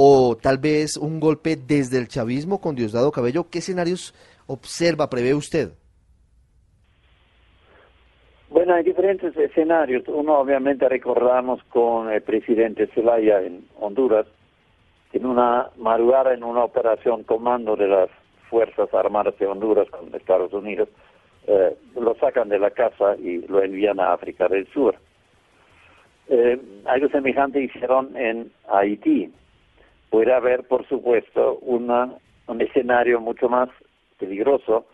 o 0.00 0.36
tal 0.40 0.58
vez 0.58 0.96
un 0.96 1.18
golpe 1.18 1.56
desde 1.56 1.98
el 1.98 2.06
chavismo 2.06 2.60
con 2.60 2.76
Diosdado 2.76 3.10
Cabello. 3.10 3.50
¿Qué 3.50 3.58
escenarios 3.58 4.14
observa, 4.46 5.10
prevé 5.10 5.34
usted? 5.34 5.70
Bueno, 8.48 8.74
hay 8.74 8.84
diferentes 8.84 9.36
escenarios. 9.36 10.04
Uno 10.06 10.38
obviamente 10.38 10.88
recordamos 10.88 11.60
con 11.64 12.12
el 12.12 12.22
presidente 12.22 12.86
Zelaya 12.94 13.42
en 13.42 13.66
Honduras, 13.80 14.26
en 15.12 15.26
una 15.26 15.70
madrugada 15.76 16.32
en 16.32 16.44
una 16.44 16.62
operación 16.62 17.24
comando 17.24 17.74
de 17.74 17.88
las 17.88 18.08
Fuerzas 18.48 18.94
Armadas 18.94 19.36
de 19.40 19.46
Honduras 19.48 19.90
con 19.90 20.14
Estados 20.14 20.52
Unidos, 20.52 20.88
eh, 21.48 21.76
lo 21.96 22.14
sacan 22.14 22.48
de 22.48 22.60
la 22.60 22.70
casa 22.70 23.16
y 23.16 23.38
lo 23.48 23.60
envían 23.64 23.98
a 23.98 24.12
África 24.12 24.46
del 24.46 24.68
Sur. 24.68 24.94
Eh, 26.28 26.56
algo 26.84 27.08
semejante 27.08 27.60
hicieron 27.60 28.16
en 28.16 28.52
Haití. 28.68 29.32
Puede 30.10 30.32
haber, 30.32 30.64
por 30.64 30.86
supuesto, 30.88 31.58
una, 31.62 32.14
un 32.46 32.60
escenario 32.60 33.20
mucho 33.20 33.48
más 33.48 33.68
peligroso, 34.18 34.86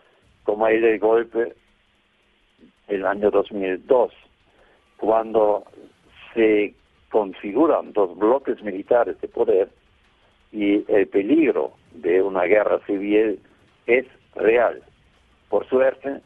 como 0.43 0.67
el 0.67 0.81
del 0.81 0.99
golpe 0.99 1.53
el 2.87 3.05
año 3.05 3.31
2002, 3.31 4.13
cuando 4.97 5.63
se 6.33 6.73
configuran 7.09 7.93
dos 7.93 8.17
bloques 8.17 8.61
militares 8.61 9.19
de 9.21 9.27
poder 9.27 9.69
y 10.51 10.83
el 10.91 11.07
peligro 11.07 11.71
de 11.93 12.21
una 12.21 12.43
guerra 12.43 12.79
civil 12.85 13.39
es 13.87 14.05
real. 14.35 14.81
Por 15.49 15.67
suerte, 15.67 16.21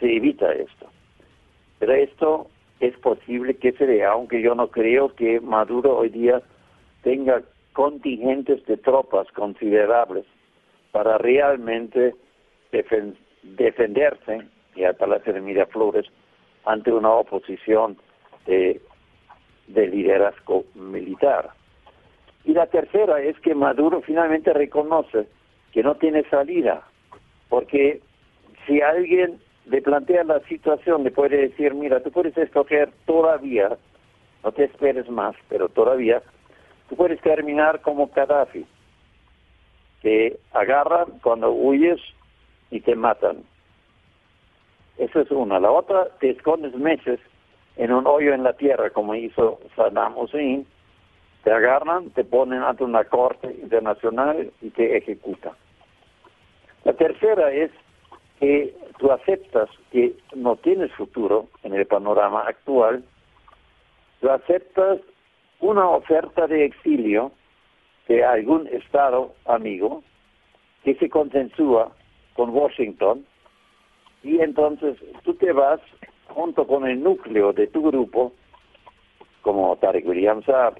se 0.00 0.16
evita 0.16 0.52
esto. 0.52 0.86
Pero 1.78 1.92
esto 1.94 2.46
es 2.80 2.96
posible 2.98 3.54
que 3.54 3.72
se 3.72 3.86
dé, 3.86 4.04
aunque 4.04 4.42
yo 4.42 4.54
no 4.54 4.68
creo 4.68 5.14
que 5.14 5.40
Maduro 5.40 5.98
hoy 5.98 6.08
día 6.08 6.42
tenga 7.02 7.42
contingentes 7.72 8.64
de 8.66 8.76
tropas 8.76 9.26
considerables 9.32 10.24
para 10.90 11.18
realmente 11.18 12.14
defen- 12.72 13.16
defenderse 13.42 14.42
y 14.74 14.84
al 14.84 14.96
Palacio 14.96 15.32
de 15.32 15.40
Miraflores 15.40 16.06
ante 16.64 16.92
una 16.92 17.10
oposición 17.10 17.96
de, 18.46 18.80
de 19.66 19.86
liderazgo 19.88 20.64
militar. 20.74 21.50
Y 22.44 22.52
la 22.52 22.66
tercera 22.66 23.20
es 23.20 23.38
que 23.40 23.54
Maduro 23.54 24.00
finalmente 24.02 24.52
reconoce 24.52 25.28
que 25.72 25.82
no 25.82 25.94
tiene 25.96 26.24
salida, 26.28 26.82
porque 27.48 28.00
si 28.66 28.80
alguien 28.80 29.38
le 29.66 29.80
plantea 29.80 30.24
la 30.24 30.40
situación, 30.40 31.04
le 31.04 31.10
puede 31.12 31.36
decir, 31.36 31.74
mira, 31.74 32.02
tú 32.02 32.10
puedes 32.10 32.36
escoger 32.36 32.90
todavía, 33.06 33.76
no 34.42 34.52
te 34.52 34.64
esperes 34.64 35.08
más, 35.08 35.36
pero 35.48 35.68
todavía, 35.68 36.20
tú 36.88 36.96
puedes 36.96 37.20
terminar 37.20 37.80
como 37.80 38.08
Gaddafi, 38.08 38.66
te 40.02 40.38
agarran 40.52 41.18
cuando 41.22 41.50
huyes 41.52 42.00
y 42.70 42.80
te 42.80 42.96
matan. 42.96 43.44
Esa 44.98 45.20
es 45.20 45.30
una. 45.30 45.58
La 45.60 45.70
otra, 45.70 46.08
te 46.20 46.30
escondes 46.30 46.74
meses 46.74 47.20
en 47.76 47.92
un 47.92 48.06
hoyo 48.06 48.34
en 48.34 48.42
la 48.42 48.52
tierra, 48.52 48.90
como 48.90 49.14
hizo 49.14 49.60
Saddam 49.76 50.16
Hussein, 50.18 50.66
te 51.44 51.52
agarran, 51.52 52.10
te 52.10 52.24
ponen 52.24 52.62
ante 52.62 52.84
una 52.84 53.04
corte 53.04 53.48
internacional 53.62 54.52
y 54.60 54.70
te 54.70 54.96
ejecutan. 54.96 55.52
La 56.84 56.92
tercera 56.92 57.52
es 57.52 57.70
que 58.38 58.74
tú 58.98 59.10
aceptas 59.10 59.68
que 59.90 60.14
no 60.34 60.56
tienes 60.56 60.92
futuro 60.92 61.46
en 61.62 61.74
el 61.74 61.86
panorama 61.86 62.42
actual, 62.46 63.04
tú 64.20 64.30
aceptas 64.30 64.98
una 65.62 65.88
oferta 65.88 66.46
de 66.46 66.66
exilio 66.66 67.32
de 68.08 68.24
algún 68.24 68.66
Estado 68.66 69.32
amigo 69.46 70.02
que 70.84 70.96
se 70.96 71.08
consensúa 71.08 71.92
con 72.34 72.50
Washington 72.50 73.24
y 74.24 74.40
entonces 74.40 74.98
tú 75.22 75.34
te 75.34 75.52
vas 75.52 75.80
junto 76.28 76.66
con 76.66 76.86
el 76.86 77.02
núcleo 77.02 77.52
de 77.52 77.68
tu 77.68 77.82
grupo, 77.82 78.32
como 79.42 79.76
Tarek 79.76 80.06
William 80.06 80.42
Saab, 80.42 80.74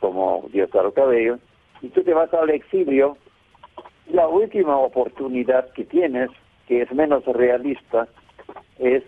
como 0.00 0.46
Diosdado 0.52 0.92
Cabello, 0.92 1.38
y 1.80 1.88
tú 1.88 2.02
te 2.02 2.12
vas 2.12 2.32
al 2.34 2.50
exilio. 2.50 3.16
La 4.10 4.28
última 4.28 4.76
oportunidad 4.76 5.72
que 5.72 5.84
tienes, 5.84 6.30
que 6.66 6.82
es 6.82 6.92
menos 6.92 7.24
realista, 7.24 8.08
es 8.78 9.04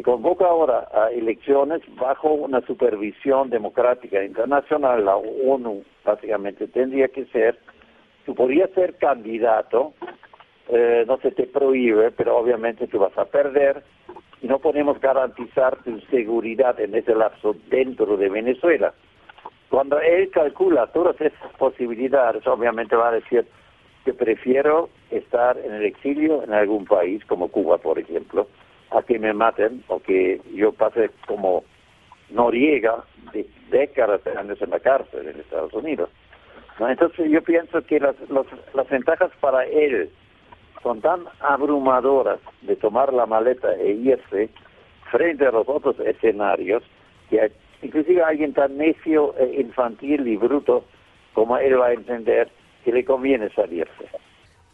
se 0.00 0.04
convoca 0.04 0.46
ahora 0.46 0.88
a 0.94 1.10
elecciones 1.10 1.82
bajo 1.96 2.32
una 2.32 2.62
supervisión 2.62 3.50
democrática 3.50 4.24
internacional, 4.24 5.04
la 5.04 5.16
ONU 5.16 5.84
básicamente 6.02 6.68
tendría 6.68 7.08
que 7.08 7.26
ser, 7.26 7.58
tú 8.24 8.34
podrías 8.34 8.70
ser 8.70 8.96
candidato, 8.96 9.92
eh, 10.70 11.04
no 11.06 11.18
se 11.18 11.32
te 11.32 11.46
prohíbe, 11.46 12.12
pero 12.12 12.38
obviamente 12.38 12.86
tú 12.86 12.98
vas 12.98 13.16
a 13.18 13.26
perder 13.26 13.82
y 14.40 14.46
no 14.46 14.58
podemos 14.58 14.98
garantizar 15.00 15.76
tu 15.82 16.00
seguridad 16.10 16.80
en 16.80 16.94
ese 16.94 17.14
lapso 17.14 17.54
dentro 17.68 18.16
de 18.16 18.30
Venezuela. 18.30 18.94
Cuando 19.68 20.00
él 20.00 20.30
calcula 20.30 20.86
todas 20.86 21.20
esas 21.20 21.52
posibilidades, 21.58 22.46
obviamente 22.46 22.96
va 22.96 23.08
a 23.08 23.20
decir 23.20 23.44
que 24.06 24.14
prefiero 24.14 24.88
estar 25.10 25.58
en 25.58 25.74
el 25.74 25.84
exilio 25.84 26.42
en 26.42 26.54
algún 26.54 26.86
país, 26.86 27.22
como 27.26 27.48
Cuba, 27.48 27.76
por 27.76 27.98
ejemplo, 27.98 28.46
a 28.90 29.02
que 29.02 29.18
me 29.18 29.32
maten 29.32 29.82
o 29.88 30.00
que 30.00 30.40
yo 30.54 30.72
pase 30.72 31.10
como 31.26 31.64
Noriega 32.30 33.04
de 33.32 33.46
décadas 33.70 34.22
de 34.24 34.32
años 34.36 34.60
en 34.62 34.70
la 34.70 34.80
cárcel 34.80 35.28
en 35.28 35.40
Estados 35.40 35.72
Unidos. 35.72 36.10
Entonces 36.78 37.30
yo 37.30 37.42
pienso 37.42 37.82
que 37.82 38.00
las, 38.00 38.14
los- 38.30 38.46
las 38.74 38.88
ventajas 38.88 39.30
para 39.40 39.64
él 39.66 40.10
son 40.82 41.00
tan 41.00 41.24
abrumadoras 41.40 42.38
de 42.62 42.74
tomar 42.76 43.12
la 43.12 43.26
maleta 43.26 43.74
e 43.74 43.90
irse 43.92 44.48
frente 45.10 45.46
a 45.46 45.50
los 45.50 45.68
otros 45.68 45.98
escenarios 46.00 46.82
que 47.28 47.52
inclusive 47.82 48.22
alguien 48.22 48.54
tan 48.54 48.76
necio, 48.78 49.34
e 49.38 49.60
infantil 49.60 50.26
y 50.26 50.36
bruto 50.36 50.84
como 51.34 51.58
él 51.58 51.78
va 51.80 51.88
a 51.88 51.92
entender 51.92 52.48
que 52.84 52.92
le 52.92 53.04
conviene 53.04 53.50
salirse. 53.50 54.06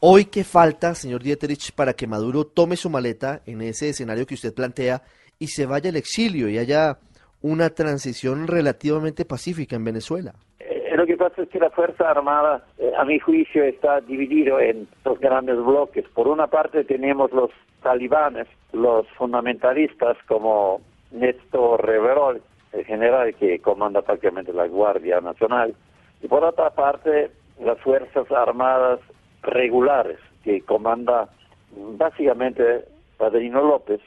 Hoy, 0.00 0.26
¿qué 0.26 0.44
falta, 0.44 0.94
señor 0.94 1.22
Dieterich, 1.22 1.72
para 1.74 1.94
que 1.94 2.06
Maduro 2.06 2.44
tome 2.44 2.76
su 2.76 2.90
maleta 2.90 3.40
en 3.46 3.62
ese 3.62 3.88
escenario 3.88 4.26
que 4.26 4.34
usted 4.34 4.52
plantea 4.52 5.00
y 5.38 5.46
se 5.46 5.64
vaya 5.64 5.88
al 5.88 5.96
exilio 5.96 6.50
y 6.50 6.58
haya 6.58 6.98
una 7.40 7.70
transición 7.70 8.46
relativamente 8.46 9.24
pacífica 9.24 9.74
en 9.74 9.84
Venezuela? 9.84 10.34
Eh, 10.60 10.92
lo 10.94 11.06
que 11.06 11.16
pasa 11.16 11.42
es 11.42 11.48
que 11.48 11.58
la 11.58 11.70
Fuerza 11.70 12.10
Armada, 12.10 12.66
eh, 12.78 12.92
a 12.94 13.06
mi 13.06 13.18
juicio, 13.18 13.64
está 13.64 14.02
dividido 14.02 14.60
en 14.60 14.86
dos 15.02 15.18
grandes 15.18 15.56
bloques. 15.56 16.04
Por 16.14 16.28
una 16.28 16.46
parte 16.46 16.84
tenemos 16.84 17.32
los 17.32 17.50
talibanes, 17.82 18.48
los 18.74 19.08
fundamentalistas 19.16 20.18
como 20.28 20.82
Néstor 21.10 21.86
Reverol, 21.86 22.42
el 22.74 22.84
general 22.84 23.34
que 23.36 23.60
comanda 23.60 24.02
prácticamente 24.02 24.52
la 24.52 24.66
Guardia 24.66 25.22
Nacional, 25.22 25.74
y 26.20 26.28
por 26.28 26.44
otra 26.44 26.68
parte 26.68 27.30
las 27.58 27.80
Fuerzas 27.80 28.30
Armadas 28.30 29.00
regulares 29.42 30.18
que 30.44 30.60
comanda 30.62 31.28
básicamente 31.76 32.84
Padrino 33.16 33.62
López. 33.62 34.00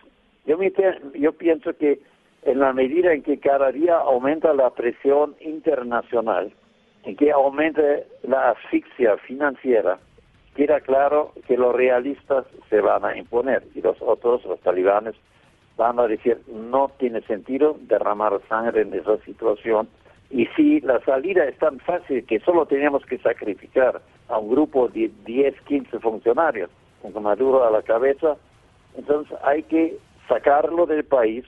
Yo, 0.46 0.58
me 0.58 0.72
yo 1.16 1.34
pienso 1.34 1.74
que 1.78 2.00
en 2.44 2.60
la 2.60 2.74
medida 2.74 3.14
en 3.14 3.24
que 3.24 3.40
cada 3.40 3.72
día 3.72 3.98
aumenta 3.98 4.54
la 4.54 4.70
presión 4.72 5.36
internacional 5.42 6.52
en 7.04 7.16
que 7.16 7.32
aumente 7.32 8.06
la 8.24 8.52
asfixia 8.52 9.18
financiera, 9.18 10.00
queda 10.56 10.82
claro 10.82 11.34
que 11.48 11.58
los 11.58 11.74
realistas 11.76 12.46
se 12.70 12.82
van 12.82 13.06
a 13.06 13.18
imponer 13.18 13.64
y 13.76 13.82
los 13.82 14.02
otros, 14.02 14.44
los 14.46 14.60
talibanes, 14.62 15.16
van 15.78 16.00
a 16.00 16.08
decir 16.08 16.42
no 16.48 16.92
tiene 16.98 17.22
sentido 17.22 17.78
derramar 17.82 18.40
sangre 18.50 18.82
en 18.82 18.94
esa 18.94 19.18
situación 19.20 19.88
y 20.32 20.46
si 20.56 20.80
la 20.82 21.04
salida 21.04 21.46
es 21.46 21.58
tan 21.58 21.80
fácil 21.80 22.24
que 22.26 22.40
solo 22.42 22.66
tenemos 22.66 23.04
que 23.06 23.18
sacrificar 23.18 24.02
a 24.28 24.38
un 24.38 24.50
grupo 24.50 24.88
de 24.88 25.12
10, 25.26 25.62
15 25.62 26.00
funcionarios 26.00 26.70
con 27.02 27.24
Maduro 27.24 27.66
a 27.66 27.72
la 27.72 27.82
cabeza, 27.82 28.38
entonces 28.96 29.36
hay 29.44 29.64
que 29.64 29.98
sacarlo 30.28 30.86
del 30.86 31.04
país, 31.04 31.46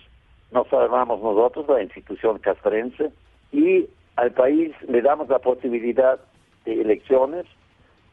no 0.51 0.65
salvamos 0.69 1.21
nosotros, 1.21 1.67
la 1.69 1.83
institución 1.83 2.39
castrense, 2.39 3.11
y 3.51 3.87
al 4.15 4.31
país 4.31 4.71
le 4.87 5.01
damos 5.01 5.29
la 5.29 5.39
posibilidad 5.39 6.19
de 6.65 6.81
elecciones 6.81 7.45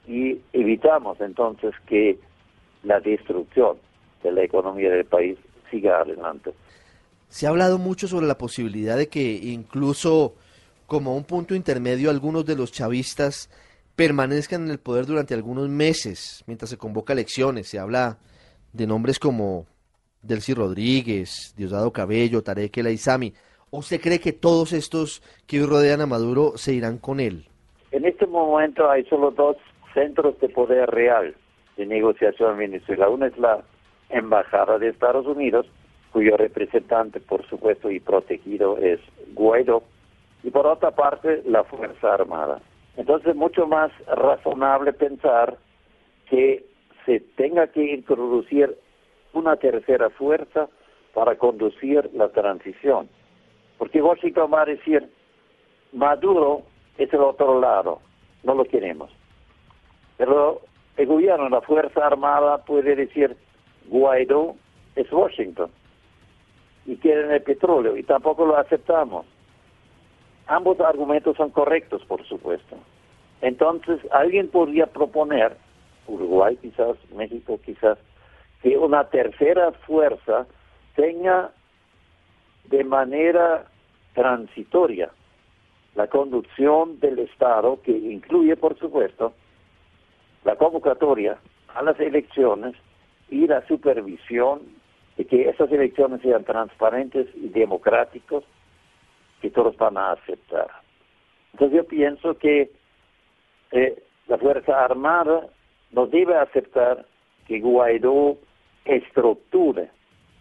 y 0.07 0.39
evitamos 0.53 1.21
entonces 1.21 1.75
que 1.87 2.19
la 2.83 3.01
destrucción 3.01 3.79
de 4.23 4.33
la 4.33 4.43
economía 4.43 4.91
del 4.91 5.05
país 5.05 5.39
siga 5.71 6.01
adelante. 6.01 6.53
Se 7.29 7.47
ha 7.47 7.51
hablado 7.51 7.79
mucho 7.79 8.09
sobre 8.09 8.27
la 8.27 8.39
posibilidad 8.39 8.97
de 8.97 9.09
que 9.09 9.23
incluso 9.23 10.35
como 10.89 11.15
un 11.15 11.25
punto 11.25 11.55
intermedio 11.55 12.09
algunos 12.09 12.47
de 12.47 12.57
los 12.57 12.73
chavistas 12.73 13.51
permanezcan 13.95 14.65
en 14.65 14.71
el 14.71 14.79
poder 14.79 15.05
durante 15.05 15.35
algunos 15.35 15.69
meses 15.69 16.43
mientras 16.47 16.71
se 16.71 16.79
convoca 16.79 17.13
elecciones. 17.13 17.69
Se 17.69 17.79
habla 17.79 18.17
de 18.73 18.87
nombres 18.87 19.19
como 19.19 19.67
Delcy 20.23 20.55
Rodríguez, 20.55 21.55
Diosdado 21.59 21.93
Cabello, 21.93 22.43
Tarek 22.43 22.79
El 22.79 22.87
Aizami. 22.87 23.35
¿O 23.71 23.81
usted 23.81 24.01
cree 24.01 24.19
que 24.19 24.33
todos 24.33 24.73
estos 24.73 25.23
que 25.47 25.61
hoy 25.61 25.67
rodean 25.67 26.01
a 26.01 26.07
Maduro 26.07 26.57
se 26.57 26.73
irán 26.73 26.97
con 26.97 27.21
él? 27.21 27.45
En 27.91 28.07
este 28.07 28.27
momento 28.27 28.91
hay 28.91 29.05
solo 29.05 29.31
dos 29.31 29.59
centros 29.93 30.41
de 30.41 30.49
poder 30.49 30.89
real 30.89 31.35
de 31.77 31.85
negociación 31.85 32.53
en 32.53 32.59
Venezuela. 32.59 33.11
Una 33.11 33.27
es 33.27 33.37
la 33.37 33.63
Embajada 34.09 34.79
de 34.79 34.89
Estados 34.89 35.27
Unidos, 35.27 35.67
cuyo 36.13 36.39
representante, 36.39 37.21
por 37.21 37.47
supuesto, 37.47 37.91
y 37.91 38.01
protegido 38.01 38.79
es 38.79 39.01
Guaidó, 39.35 39.83
y 40.49 40.51
por 40.51 40.67
otra 40.67 40.93
parte 40.93 41.43
la 41.45 41.63
Fuerza 41.65 42.15
Armada. 42.15 42.63
Entonces 42.97 43.29
es 43.29 43.37
mucho 43.37 43.67
más 43.67 43.93
razonable 44.07 44.95
pensar 44.95 45.59
que 46.31 46.65
se 47.05 47.21
tenga 47.37 47.67
que 47.67 47.85
introducir 47.93 48.75
una 49.35 49.57
tercera 49.57 50.09
fuerza 50.09 50.71
para 51.13 51.37
conducir 51.37 52.09
la 52.15 52.31
transición. 52.31 53.11
Porque 53.77 54.01
Washington 54.01 54.51
va 54.55 54.63
a 54.63 54.65
decir, 54.65 55.07
Maduro 55.93 56.63
es 56.97 57.13
el 57.13 57.21
otro 57.21 57.61
lado, 57.61 58.01
no 58.43 58.55
lo 58.55 58.65
queremos. 58.65 59.11
Pero 60.17 60.63
el 60.97 61.07
gobierno, 61.09 61.51
la 61.51 61.61
Fuerza 61.61 62.07
Armada 62.07 62.65
puede 62.65 62.97
decir, 62.97 63.37
Guaidó 63.89 64.57
es 64.97 65.13
Washington 65.13 65.71
y 66.87 66.97
quieren 66.97 67.33
el 67.33 67.43
petróleo 67.43 67.99
y 67.99 68.03
tampoco 68.03 68.47
lo 68.47 68.57
aceptamos. 68.57 69.27
Ambos 70.49 70.81
argumentos 70.81 71.37
son 71.37 71.51
correctos, 71.51 72.03
por 72.07 72.25
supuesto. 72.27 72.77
Entonces, 73.43 74.01
alguien 74.11 74.49
podría 74.49 74.87
proponer, 74.87 75.57
Uruguay 76.07 76.57
quizás, 76.57 76.97
México 77.15 77.61
quizás, 77.65 77.99
que 78.63 78.77
una 78.79 79.05
tercera 79.05 79.73
fuerza 79.73 80.47
tenga 80.97 81.53
de 82.65 82.83
manera 82.83 83.67
transitoria 84.15 85.11
la 85.95 86.07
conducción 86.07 86.99
del 86.99 87.19
Estado, 87.19 87.81
que 87.83 87.93
incluye, 87.93 88.57
por 88.57 88.79
supuesto, 88.79 89.35
la 90.45 90.57
convocatoria 90.57 91.39
a 91.75 91.83
las 91.83 92.01
elecciones 92.01 92.75
y 93.31 93.47
la 93.47 93.67
supervisión 93.67 94.61
de 95.19 95.27
que 95.27 95.49
esas 95.51 95.71
elecciones 95.71 96.23
sean 96.23 96.45
transparentes 96.45 97.27
y 97.35 97.49
democráticos 97.49 98.45
que 99.41 99.51
todos 99.51 99.77
van 99.77 99.97
a 99.97 100.13
aceptar. 100.13 100.69
Entonces 101.53 101.77
yo 101.77 101.85
pienso 101.85 102.35
que 102.39 102.71
eh, 103.73 104.03
la 104.27 104.39
Fuerza 104.39 104.85
Armada 104.85 105.47
no 105.93 106.07
debe 106.07 106.37
aceptar 106.37 107.07
que 107.47 107.61
Guaidó 107.61 108.37
estructure 108.85 109.91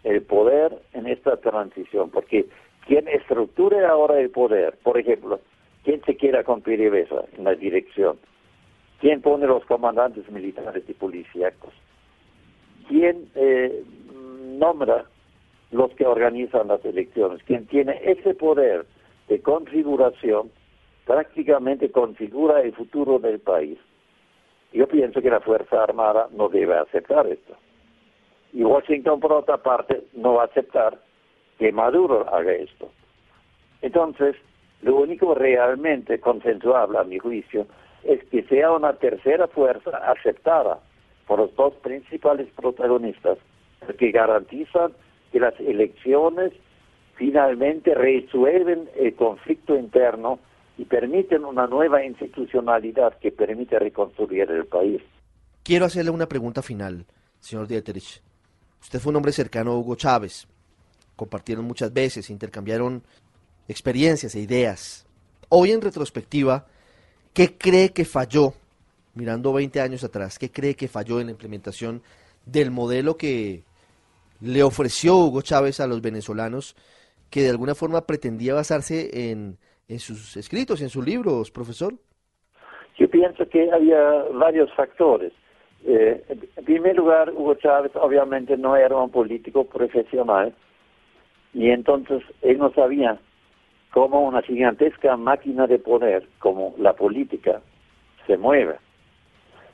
el 0.04 0.22
poder 0.22 0.78
en 0.92 1.06
esta 1.06 1.36
transición, 1.38 2.10
porque 2.10 2.46
quien 2.86 3.08
estructure 3.08 3.84
ahora 3.84 4.20
el 4.20 4.30
poder, 4.30 4.78
por 4.82 4.98
ejemplo, 4.98 5.40
quien 5.84 6.02
se 6.04 6.16
quiera 6.16 6.44
con 6.44 6.62
PDVSA 6.62 7.24
en 7.36 7.44
la 7.44 7.54
dirección, 7.54 8.18
quién 9.00 9.20
pone 9.22 9.46
los 9.46 9.64
comandantes 9.64 10.28
militares 10.30 10.84
y 10.88 10.94
policíacos, 10.94 11.72
quién 12.88 13.28
eh, 13.34 13.84
nombra 14.58 15.04
los 15.70 15.90
que 15.92 16.06
organizan 16.06 16.68
las 16.68 16.84
elecciones. 16.84 17.42
Quien 17.44 17.66
tiene 17.66 18.00
ese 18.04 18.34
poder 18.34 18.86
de 19.28 19.40
configuración 19.40 20.50
prácticamente 21.04 21.90
configura 21.90 22.60
el 22.60 22.74
futuro 22.74 23.18
del 23.18 23.40
país. 23.40 23.78
Yo 24.72 24.86
pienso 24.86 25.22
que 25.22 25.30
la 25.30 25.40
Fuerza 25.40 25.82
Armada 25.82 26.28
no 26.32 26.48
debe 26.48 26.76
aceptar 26.76 27.26
esto. 27.26 27.54
Y 28.52 28.62
Washington, 28.62 29.20
por 29.20 29.32
otra 29.32 29.58
parte, 29.58 30.04
no 30.14 30.34
va 30.34 30.42
a 30.42 30.46
aceptar 30.46 30.98
que 31.58 31.72
Maduro 31.72 32.28
haga 32.32 32.52
esto. 32.52 32.90
Entonces, 33.82 34.36
lo 34.82 34.96
único 34.96 35.34
realmente 35.34 36.20
consensuable, 36.20 36.98
a 36.98 37.04
mi 37.04 37.18
juicio, 37.18 37.66
es 38.04 38.22
que 38.24 38.42
sea 38.44 38.72
una 38.72 38.92
tercera 38.94 39.48
fuerza 39.48 39.90
aceptada 40.10 40.78
por 41.26 41.38
los 41.40 41.54
dos 41.56 41.74
principales 41.76 42.48
protagonistas, 42.56 43.38
que 43.98 44.10
garantizan 44.10 44.92
que 45.32 45.40
las 45.40 45.58
elecciones 45.60 46.52
finalmente 47.16 47.94
resuelven 47.94 48.88
el 48.96 49.14
conflicto 49.14 49.76
interno 49.76 50.38
y 50.78 50.84
permiten 50.84 51.44
una 51.44 51.66
nueva 51.66 52.04
institucionalidad 52.04 53.18
que 53.18 53.32
permite 53.32 53.78
reconstruir 53.78 54.50
el 54.50 54.66
país. 54.66 55.02
Quiero 55.64 55.84
hacerle 55.84 56.12
una 56.12 56.28
pregunta 56.28 56.62
final, 56.62 57.04
señor 57.40 57.66
Dieterich. 57.66 58.22
Usted 58.80 59.00
fue 59.00 59.10
un 59.10 59.16
hombre 59.16 59.32
cercano 59.32 59.72
a 59.72 59.78
Hugo 59.78 59.96
Chávez. 59.96 60.46
Compartieron 61.16 61.64
muchas 61.64 61.92
veces, 61.92 62.30
intercambiaron 62.30 63.02
experiencias 63.66 64.34
e 64.36 64.40
ideas. 64.40 65.04
Hoy 65.48 65.72
en 65.72 65.80
retrospectiva, 65.80 66.66
¿qué 67.34 67.58
cree 67.58 67.90
que 67.92 68.04
falló, 68.04 68.54
mirando 69.14 69.52
20 69.52 69.80
años 69.80 70.04
atrás, 70.04 70.38
qué 70.38 70.50
cree 70.50 70.76
que 70.76 70.86
falló 70.86 71.20
en 71.20 71.26
la 71.26 71.32
implementación 71.32 72.02
del 72.46 72.70
modelo 72.70 73.16
que 73.16 73.64
le 74.40 74.62
ofreció 74.62 75.16
Hugo 75.16 75.42
Chávez 75.42 75.80
a 75.80 75.86
los 75.86 76.00
venezolanos 76.00 76.76
que 77.30 77.42
de 77.42 77.50
alguna 77.50 77.74
forma 77.74 78.06
pretendía 78.06 78.54
basarse 78.54 79.30
en, 79.30 79.58
en 79.88 79.98
sus 79.98 80.36
escritos, 80.36 80.80
en 80.80 80.88
sus 80.88 81.04
libros, 81.04 81.50
profesor? 81.50 81.94
Yo 82.96 83.08
pienso 83.08 83.48
que 83.48 83.70
había 83.70 84.00
varios 84.32 84.72
factores. 84.74 85.32
Eh, 85.84 86.24
en 86.56 86.64
primer 86.64 86.96
lugar, 86.96 87.30
Hugo 87.30 87.54
Chávez 87.54 87.92
obviamente 87.94 88.56
no 88.56 88.76
era 88.76 88.96
un 88.96 89.10
político 89.10 89.64
profesional 89.64 90.54
y 91.54 91.70
entonces 91.70 92.22
él 92.42 92.58
no 92.58 92.72
sabía 92.72 93.18
cómo 93.92 94.26
una 94.26 94.42
gigantesca 94.42 95.16
máquina 95.16 95.66
de 95.66 95.78
poder 95.78 96.28
como 96.40 96.74
la 96.78 96.94
política 96.94 97.62
se 98.26 98.36
mueve. 98.36 98.76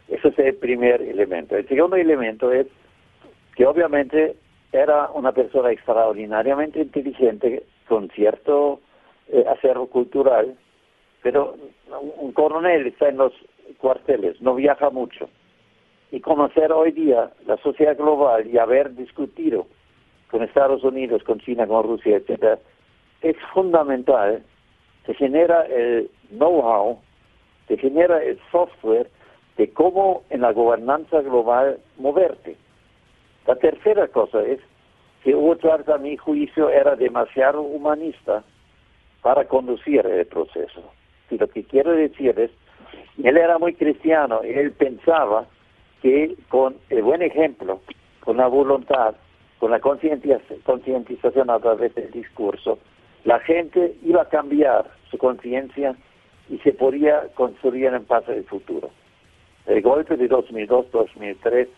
Ese 0.09 0.29
es 0.29 0.39
el 0.39 0.55
primer 0.57 1.01
elemento. 1.01 1.57
El 1.57 1.67
segundo 1.67 1.97
elemento 1.97 2.53
es 2.53 2.67
que 3.57 3.67
obviamente 3.67 4.37
era 4.75 5.09
una 5.15 5.33
persona 5.33 5.71
extraordinariamente 5.71 6.81
inteligente, 6.81 7.63
con 7.89 8.11
cierto 8.11 8.81
eh, 9.29 9.45
acervo 9.49 9.87
cultural, 9.87 10.57
pero 11.23 11.57
un 12.19 12.33
coronel 12.33 12.89
está 12.89 13.09
en 13.09 13.19
los 13.19 13.33
cuarteles, 13.79 14.41
no 14.43 14.55
viaja 14.55 14.91
mucho. 14.91 15.29
Y 16.11 16.21
conocer 16.21 16.73
hoy 16.73 16.91
día 16.91 17.31
la 17.47 17.57
sociedad 17.59 17.97
global 17.97 18.47
y 18.47 18.59
haber 18.59 18.95
discutido 18.95 19.67
con 20.31 20.43
Estados 20.43 20.83
Unidos, 20.83 21.23
con 21.23 21.39
China, 21.39 21.67
con 21.67 21.85
Rusia, 21.85 22.17
etcétera, 22.17 22.59
es 23.23 23.37
fundamental. 23.53 24.43
Se 25.07 25.15
genera 25.15 25.63
el 25.67 26.11
know-how, 26.31 26.99
se 27.69 27.77
genera 27.77 28.23
el 28.23 28.41
software 28.51 29.09
de 29.57 29.73
cómo 29.73 30.25
en 30.31 30.41
la 30.41 30.53
gobernanza 30.53 31.21
global 31.21 31.79
moverte. 31.97 32.57
La 33.47 33.57
tercera 33.57 34.09
cosa 34.09 34.43
es 34.43 34.61
que 35.23 35.35
Chávez, 35.61 35.89
a 35.89 35.99
mi 35.99 36.17
juicio, 36.17 36.69
era 36.71 36.97
demasiado 36.97 37.63
humanista 37.63 38.43
para 39.23 39.45
conducir 39.47 40.05
el 40.07 40.27
proceso. 40.27 40.83
Y 41.31 41.39
lo 41.39 41.49
que 41.49 41.65
quiero 41.65 41.93
decir 41.93 42.39
es, 42.39 42.51
él 43.23 43.37
era 43.37 43.59
muy 43.59 43.75
cristiano, 43.75 44.43
él 44.43 44.73
pensaba 44.73 45.47
que 46.03 46.37
con 46.49 46.77
el 46.91 47.03
buen 47.03 47.23
ejemplo, 47.23 47.81
con 48.21 48.37
la 48.37 48.47
voluntad, 48.47 49.15
con 49.59 49.71
la 49.71 49.81
concientización 49.81 51.49
a 51.51 51.59
través 51.59 51.95
del 51.95 52.11
discurso, 52.11 52.79
la 53.25 53.41
gente 53.41 53.95
iba 54.05 54.23
a 54.23 54.29
cambiar 54.29 54.91
su 55.11 55.17
conciencia 55.17 55.95
y 56.51 56.59
se 56.59 56.73
podía 56.73 57.29
construir 57.35 57.87
en 57.87 58.05
paz 58.05 58.25
el 58.29 58.45
futuro. 58.45 58.91
El 59.67 59.81
golpe 59.81 60.17
de 60.17 60.29
2002-2003 60.29 61.69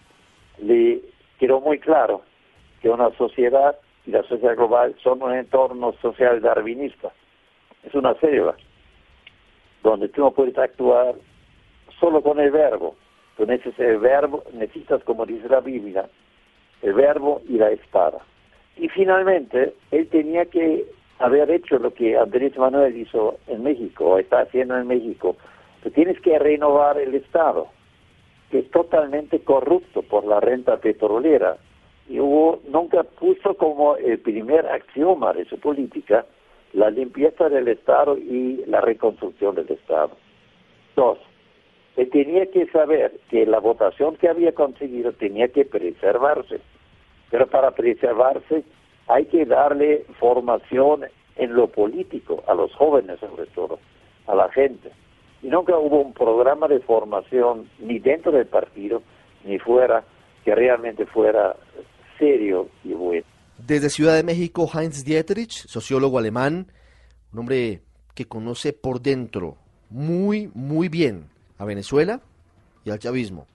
le 0.62 1.00
quedó 1.38 1.60
muy 1.60 1.78
claro 1.78 2.22
que 2.80 2.88
una 2.88 3.10
sociedad 3.16 3.76
y 4.06 4.10
la 4.10 4.22
sociedad 4.22 4.56
global 4.56 4.94
son 5.02 5.22
un 5.22 5.34
entorno 5.34 5.92
social 6.00 6.40
darwinista. 6.40 7.12
Es 7.82 7.94
una 7.94 8.14
selva 8.14 8.56
donde 9.82 10.08
tú 10.08 10.20
no 10.22 10.30
puedes 10.32 10.56
actuar 10.58 11.14
solo 12.00 12.22
con 12.22 12.40
el 12.40 12.50
verbo. 12.50 12.96
Tú 13.36 13.46
necesitas 13.46 13.80
el 13.80 13.98
verbo, 13.98 14.42
necesitas, 14.52 15.02
como 15.04 15.26
dice 15.26 15.48
la 15.48 15.60
Biblia, 15.60 16.08
el 16.82 16.94
verbo 16.94 17.42
y 17.48 17.58
la 17.58 17.70
espada. 17.70 18.18
Y 18.76 18.88
finalmente, 18.88 19.74
él 19.90 20.08
tenía 20.08 20.46
que 20.46 20.84
haber 21.18 21.50
hecho 21.50 21.78
lo 21.78 21.92
que 21.92 22.16
Andrés 22.16 22.56
Manuel 22.56 22.96
hizo 22.96 23.38
en 23.46 23.62
México, 23.62 24.04
o 24.04 24.18
está 24.18 24.40
haciendo 24.40 24.76
en 24.76 24.86
México. 24.86 25.36
Tú 25.82 25.90
tienes 25.90 26.20
que 26.20 26.38
renovar 26.38 26.98
el 26.98 27.14
Estado, 27.14 27.68
que 28.56 28.62
totalmente 28.70 29.40
corrupto 29.40 30.00
por 30.02 30.24
la 30.24 30.40
renta 30.40 30.78
petrolera. 30.78 31.58
Y 32.08 32.20
hubo, 32.20 32.60
nunca 32.68 33.02
puso 33.02 33.54
como 33.54 33.96
el 33.96 34.18
primer 34.20 34.66
axioma 34.66 35.34
de 35.34 35.44
su 35.44 35.58
política 35.58 36.24
la 36.72 36.88
limpieza 36.88 37.50
del 37.50 37.68
Estado 37.68 38.16
y 38.16 38.64
la 38.66 38.80
reconstrucción 38.80 39.56
del 39.56 39.70
Estado. 39.70 40.12
Dos, 40.94 41.18
él 41.96 42.08
tenía 42.10 42.46
que 42.46 42.66
saber 42.68 43.18
que 43.28 43.44
la 43.44 43.58
votación 43.58 44.16
que 44.16 44.28
había 44.28 44.52
conseguido 44.52 45.12
tenía 45.12 45.48
que 45.48 45.66
preservarse, 45.66 46.60
pero 47.30 47.46
para 47.48 47.72
preservarse 47.72 48.64
hay 49.08 49.26
que 49.26 49.44
darle 49.44 50.04
formación 50.18 51.04
en 51.36 51.54
lo 51.54 51.68
político, 51.68 52.42
a 52.46 52.54
los 52.54 52.72
jóvenes 52.74 53.20
sobre 53.20 53.46
todo, 53.46 53.78
a 54.26 54.34
la 54.34 54.48
gente. 54.50 54.90
Y 55.42 55.48
nunca 55.48 55.76
hubo 55.78 56.00
un 56.00 56.12
programa 56.12 56.68
de 56.68 56.80
formación 56.80 57.68
ni 57.78 57.98
dentro 57.98 58.32
del 58.32 58.46
partido 58.46 59.02
ni 59.44 59.58
fuera 59.58 60.04
que 60.44 60.54
realmente 60.54 61.06
fuera 61.06 61.56
serio 62.18 62.68
y 62.84 62.92
bueno. 62.92 63.24
Desde 63.58 63.90
Ciudad 63.90 64.14
de 64.14 64.22
México, 64.22 64.68
Heinz 64.72 65.04
Dietrich, 65.04 65.66
sociólogo 65.66 66.18
alemán, 66.18 66.66
un 67.32 67.38
hombre 67.40 67.80
que 68.14 68.26
conoce 68.26 68.72
por 68.72 69.00
dentro 69.00 69.56
muy, 69.90 70.50
muy 70.54 70.88
bien 70.88 71.28
a 71.58 71.64
Venezuela 71.64 72.20
y 72.84 72.90
al 72.90 72.98
chavismo. 72.98 73.46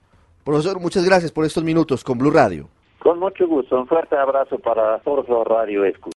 Profesor, 0.44 0.80
muchas 0.80 1.04
gracias 1.04 1.30
por 1.30 1.44
estos 1.44 1.62
minutos 1.62 2.02
con 2.04 2.18
Blue 2.18 2.30
Radio. 2.30 2.68
Con 2.98 3.18
mucho 3.18 3.46
gusto, 3.46 3.78
un 3.78 3.86
fuerte 3.86 4.16
abrazo 4.16 4.58
para 4.58 4.98
todos 5.00 5.28
los 5.28 5.46
Radio 5.46 5.84
Escuchas. 5.84 6.10